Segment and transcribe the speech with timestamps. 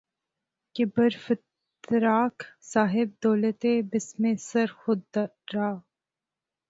[0.73, 2.37] کہ بر فتراک
[2.71, 5.01] صاحب دولتے بستم سر خود
[5.53, 5.71] را